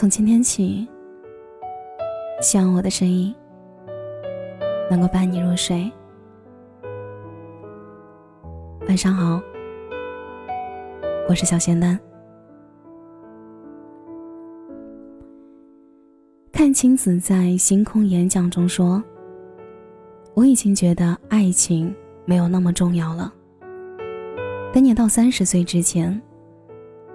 [0.00, 0.88] 从今天起，
[2.40, 3.34] 希望我的声音
[4.90, 5.92] 能够伴你入睡。
[8.88, 9.38] 晚上好，
[11.28, 12.00] 我是小仙丹。
[16.50, 19.04] 阚清子在星空演讲中说
[20.32, 21.94] ：“我已经觉得爱情
[22.24, 23.30] 没有那么重要了。
[24.72, 26.18] 等你到三十岁之前，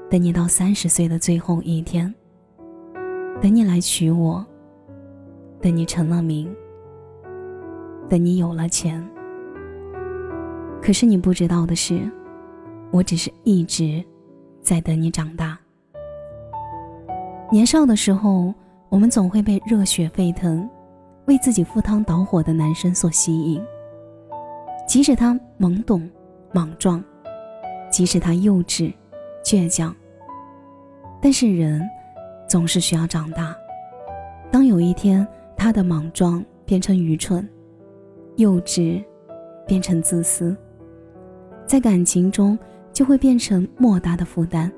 [0.08, 2.14] 等你到三十岁的最后一天。”
[3.42, 4.44] 等你来娶我，
[5.62, 6.54] 等你成了名，
[8.10, 9.06] 等你有了钱。
[10.82, 12.10] 可是你不知道的是，
[12.92, 14.04] 我只是一直
[14.62, 15.58] 在等你长大。
[17.52, 18.54] 年少的时候，
[18.90, 20.68] 我们总会被热血沸腾、
[21.26, 23.62] 为自己赴汤蹈火的男生所吸引，
[24.88, 26.10] 即使他懵懂、
[26.54, 27.04] 莽撞，
[27.92, 28.94] 即使他幼稚、
[29.44, 29.94] 倔强，
[31.22, 31.88] 但是人。
[32.48, 33.56] 总是需要长大。
[34.52, 37.48] 当有一天他的莽撞变成愚蠢，
[38.38, 39.04] 幼稚
[39.68, 40.56] 变成自私，
[41.66, 42.58] 在感情中
[42.94, 44.72] 就会变成莫大的负担。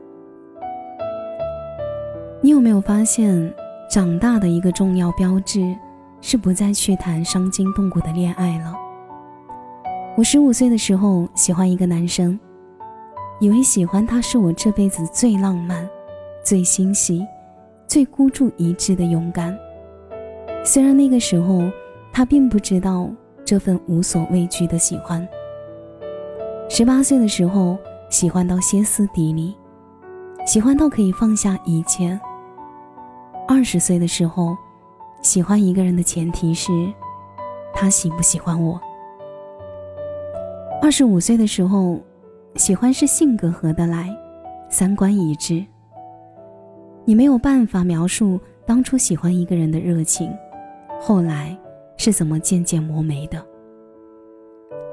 [2.42, 3.54] 你有没有发现，
[3.90, 5.76] 长大的一个重要标志
[6.22, 8.73] 是不再去谈伤筋动骨的恋爱了？
[10.16, 12.40] 我十五岁的时候喜欢一个男生，
[13.40, 15.88] 以为喜欢他是我这辈子最浪漫、
[16.44, 17.26] 最欣喜。
[17.88, 19.57] 最孤注一掷的勇敢。
[20.63, 21.63] 虽然那个时候
[22.11, 23.09] 他并不知道
[23.45, 25.25] 这份无所畏惧的喜欢。
[26.69, 27.77] 十八岁的时候，
[28.09, 29.55] 喜欢到歇斯底里，
[30.45, 32.19] 喜欢到可以放下一切。
[33.47, 34.58] 二十岁的时候，
[35.21, 36.71] 喜欢一个人的前提是，
[37.73, 38.80] 他喜不喜欢我。
[40.81, 42.02] 二十五岁的时候，
[42.55, 44.09] 喜欢是性格合得来，
[44.69, 45.65] 三观一致。
[47.08, 50.30] 你没有办法描述当初喜欢一个人的热情，
[50.99, 51.58] 后来
[51.95, 53.42] 是怎么渐渐磨没的。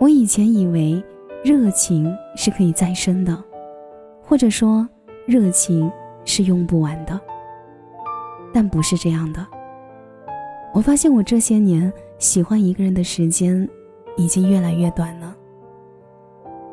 [0.00, 1.02] 我以前以为
[1.44, 3.42] 热情是可以再生的，
[4.22, 4.88] 或者说
[5.26, 5.90] 热情
[6.24, 7.20] 是用不完的，
[8.52, 9.44] 但不是这样的。
[10.72, 13.68] 我发现我这些年喜欢一个人的时间
[14.16, 15.36] 已经越来越短了。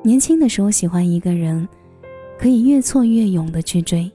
[0.04, 1.68] 年轻的时候喜欢一个人，
[2.38, 4.12] 可以越挫越勇的去追。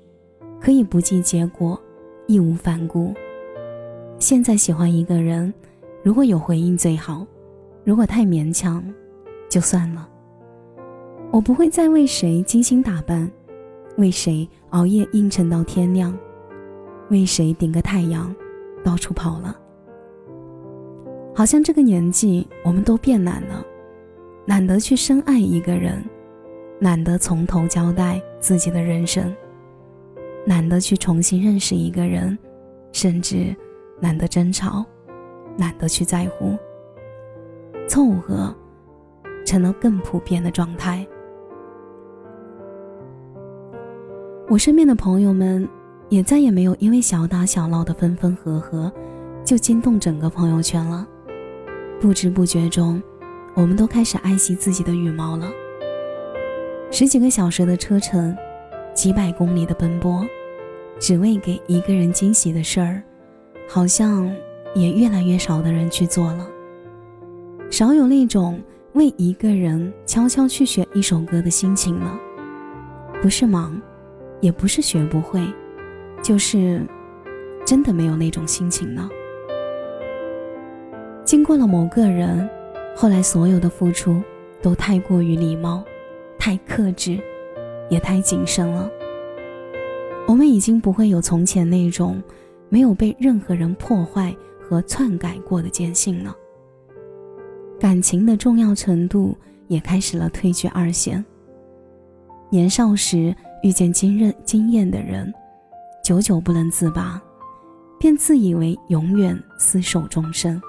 [0.67, 1.81] 可以不计结果，
[2.27, 3.15] 义无反顾。
[4.19, 5.55] 现在喜欢一个人，
[6.03, 7.25] 如果有回应最好，
[7.85, 8.83] 如果太勉强，
[9.49, 10.09] 就算了。
[11.31, 13.31] 我不会再为谁精心打扮，
[13.97, 16.13] 为谁熬夜应承到天亮，
[17.11, 18.35] 为谁顶个太阳
[18.83, 19.57] 到处跑了。
[21.33, 23.65] 好像这个年纪，我们都变懒了，
[24.47, 26.05] 懒得去深爱一个人，
[26.81, 29.33] 懒得从头交代自己的人生。
[30.47, 32.39] 懒得去重新认识一个人，
[32.93, 33.55] 甚至
[34.01, 34.87] 懒得争吵，
[35.59, 36.57] 懒得去在乎。
[37.89, 38.55] 凑合，
[39.45, 41.05] 成了更普遍的状态。
[44.49, 45.69] 我身边的朋友们，
[46.09, 48.93] 也再也没有因为小打小闹的分分合合，
[49.45, 51.07] 就惊动整个朋友圈了。
[52.01, 53.03] 不知不觉中，
[53.55, 55.51] 我们都开始爱惜自己的羽毛了。
[56.93, 58.37] 十几个小时的车程。
[58.97, 60.27] 几百公里的奔波，
[60.99, 63.03] 只为给一个人惊喜的事儿，
[63.69, 64.35] 好像
[64.75, 66.49] 也越来越少的人去做了。
[67.71, 68.59] 少有那种
[68.95, 72.19] 为一个人悄悄去学一首歌的心情了。
[73.21, 73.79] 不是忙，
[74.41, 75.47] 也不是学不会，
[76.23, 76.81] 就是
[77.67, 79.11] 真的没有那种心情了。
[81.23, 82.49] 经过了某个人，
[82.97, 84.23] 后来所有的付出
[84.63, 85.85] 都太过于礼貌，
[86.39, 87.21] 太克制。
[87.89, 88.91] 也太谨慎了。
[90.27, 92.23] 我们已经不会有从前那种
[92.69, 96.35] 没有被任何人破坏和篡改过的坚信了。
[97.79, 99.37] 感情的重要程度
[99.69, 101.25] 也开始了退居二线。
[102.51, 105.33] 年少时遇见惊艳惊艳的人，
[106.03, 107.21] 久久不能自拔，
[107.99, 110.61] 便自以为永远厮守终生。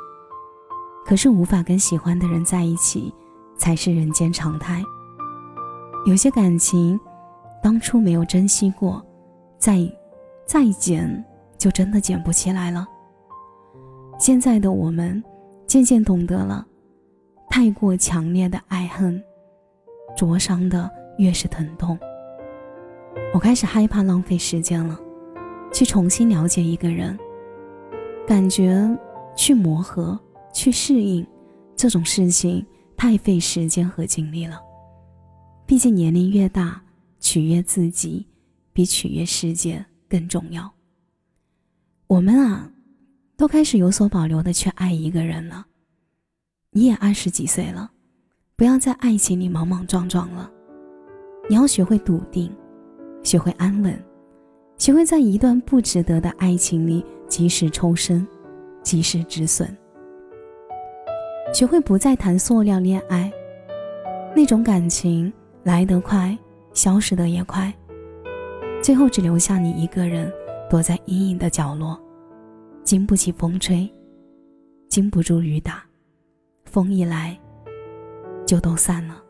[1.05, 3.13] 可是无法跟喜欢的人在一起，
[3.55, 4.83] 才是人间常态。
[6.05, 6.99] 有些感情，
[7.67, 9.05] 当初没有珍惜过，
[9.57, 9.77] 再
[10.45, 11.21] 再捡
[11.57, 12.87] 就真的捡不起来了。
[14.17, 15.21] 现在的我们
[15.65, 16.65] 渐渐懂得了，
[17.49, 19.21] 太过强烈的爱恨，
[20.15, 21.99] 灼伤的越是疼痛。
[23.33, 24.97] 我开始害怕浪费时间了，
[25.73, 27.19] 去重新了解一个人，
[28.25, 28.89] 感觉
[29.35, 30.17] 去磨合、
[30.53, 31.27] 去适应
[31.75, 32.65] 这种事情
[32.95, 34.57] 太费时间和精力了。
[35.65, 36.81] 毕竟年龄越大，
[37.19, 38.25] 取悦自己
[38.73, 40.71] 比取悦世界更重要。
[42.07, 42.71] 我们啊，
[43.35, 45.65] 都开始有所保留的去爱一个人了。
[46.71, 47.91] 你也二十几岁了，
[48.55, 50.51] 不要在爱情里莽莽撞撞了。
[51.49, 52.53] 你要学会笃定，
[53.23, 53.99] 学会安稳，
[54.77, 58.25] 学会在一段不值得的爱情里及时抽身，
[58.83, 59.75] 及时止损。
[61.53, 63.31] 学会不再谈塑料恋爱，
[64.35, 65.31] 那种感情
[65.63, 66.37] 来得快，
[66.77, 67.73] 消失的也快，
[68.83, 70.31] 最后只留下你一个人。
[70.69, 71.97] 躲在阴影的角落，
[72.83, 73.89] 经不起风吹，
[74.89, 75.81] 经不住雨打，
[76.65, 77.39] 风一来，
[78.45, 79.23] 就都散了。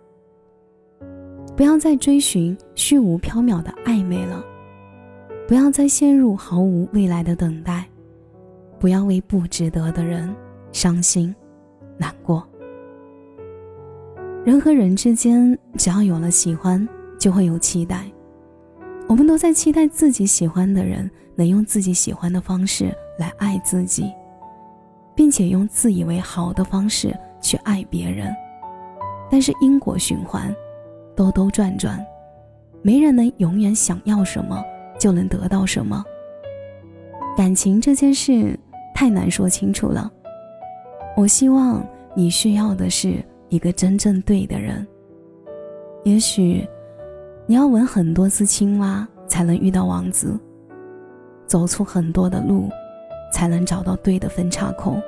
[1.55, 4.43] 不要再追寻虚无缥缈的暧昧了，
[5.47, 7.87] 不要再陷入毫无未来的等待，
[8.79, 10.35] 不要为不值得的人
[10.71, 11.33] 伤心
[11.99, 12.43] 难过。
[14.43, 18.05] 人和人之间，只要有了喜欢，就会有期待。
[19.07, 24.11] 我们都在期待自己喜欢的人能用自己喜欢的方式来爱自己，
[25.15, 28.35] 并且用自以为好的方式去爱别人。
[29.31, 30.53] 但是因果循环，
[31.15, 32.05] 兜兜转转，
[32.81, 34.61] 没人能永远想要什么
[34.99, 36.03] 就能得到什么。
[37.37, 38.59] 感情这件事
[38.93, 40.11] 太难说清楚了。
[41.15, 41.81] 我希望
[42.13, 44.85] 你需要的是一个真正对的人。
[46.03, 46.67] 也许。
[47.49, 50.37] 你要吻很多次青蛙，才能遇到王子；
[51.45, 52.69] 走出很多的路，
[53.31, 54.99] 才能找到对的分岔口。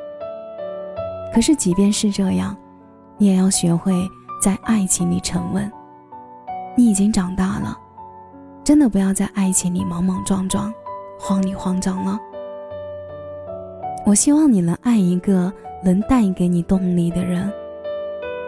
[1.34, 2.56] 可是，即便是这样，
[3.18, 3.94] 你也要学会
[4.42, 5.70] 在爱情里沉稳。
[6.78, 7.78] 你已经长大了，
[8.64, 10.74] 真的不要在爱情里莽莽撞撞、
[11.20, 12.18] 慌里慌张了。
[14.06, 15.52] 我希望你能爱一个
[15.84, 17.52] 能带给你动力的人，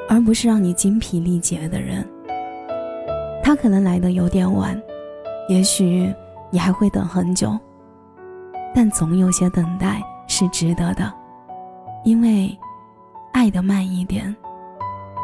[0.07, 2.07] 而不是让你精疲力竭的人。
[3.43, 4.79] 他可能来的有点晚，
[5.49, 6.13] 也许
[6.49, 7.57] 你还会等很久，
[8.73, 11.11] 但总有些等待是值得的，
[12.05, 12.57] 因为
[13.33, 14.33] 爱的慢一点，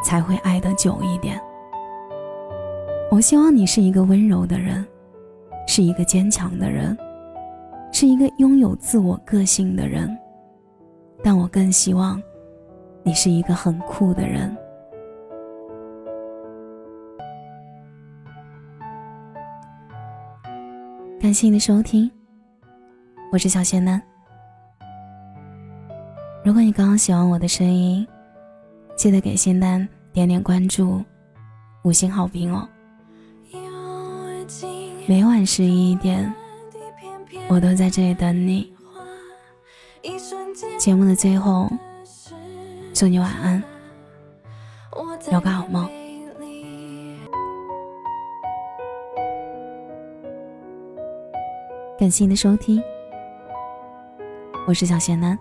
[0.04, 1.40] 才会爱的久一点。
[3.10, 4.86] 我希望你是一个温柔的人，
[5.66, 6.98] 是一个坚强的人，
[7.92, 10.18] 是一个拥有自我个性的人，
[11.24, 12.22] 但我更希望
[13.04, 14.56] 你是一个很酷的人。
[21.28, 22.10] 感谢你的收听，
[23.34, 24.02] 我是小仙男。
[26.42, 28.08] 如果你刚刚喜欢我的声音，
[28.96, 31.04] 记得给仙丹点点关注、
[31.84, 32.66] 五星好评哦。
[35.06, 36.34] 每晚十一点，
[37.50, 38.74] 我都在这里等你。
[40.80, 41.70] 节目的最后，
[42.94, 43.62] 祝你晚安，
[45.30, 45.97] 有个好梦。
[51.98, 52.80] 感谢您的收听，
[54.68, 55.36] 我是小贤男。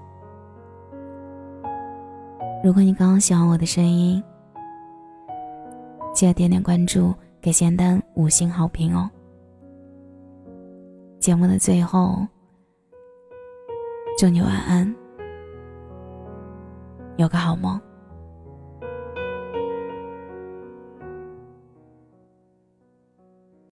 [2.65, 4.25] 如果你刚刚喜欢我的声音，
[6.15, 7.13] 记得点点关注，
[7.43, 9.11] 给贤丹五星好评哦。
[11.21, 12.27] 节目的最后，
[14.19, 14.97] 祝你晚安，
[17.19, 17.79] 有个好梦。